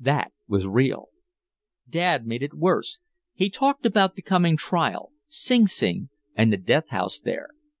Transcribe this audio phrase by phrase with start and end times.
[0.00, 1.10] That was real.
[1.88, 2.98] Dad made it worse.
[3.34, 7.50] He talked about the coming trial, Sing Sing and the death house there.